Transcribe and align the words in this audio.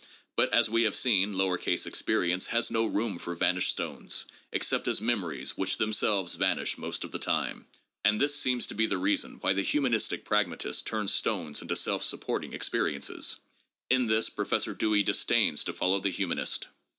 But 0.35 0.51
as 0.51 0.67
we 0.67 0.81
have 0.81 0.95
seen, 0.95 1.37
lower 1.37 1.59
case 1.59 1.85
experi 1.85 2.31
ence 2.31 2.47
has 2.47 2.71
no 2.71 2.85
room 2.87 3.19
for 3.19 3.35
vanished 3.35 3.69
stones, 3.69 4.25
except 4.51 4.87
as 4.87 4.99
memories 4.99 5.55
which 5.55 5.77
themselves 5.77 6.33
vanish 6.33 6.75
most 6.75 7.03
of 7.03 7.11
the 7.11 7.19
time; 7.19 7.67
and 8.03 8.19
this 8.19 8.33
seems 8.33 8.65
to 8.65 8.73
be 8.73 8.87
the 8.87 8.97
reason 8.97 9.35
why 9.41 9.53
the 9.53 9.61
humanistic 9.61 10.25
pragmatist 10.25 10.87
turns 10.87 11.13
stones 11.13 11.61
into 11.61 11.75
self 11.75 12.03
supporting 12.03 12.55
ex 12.55 12.67
periences. 12.67 13.35
In 13.91 14.07
this 14.07 14.27
Professor 14.27 14.73
Dewey 14.73 15.03
disdains 15.03 15.63
to 15.65 15.71
follow 15.71 15.99
the 15.99 16.09
humanist. 16.09 16.65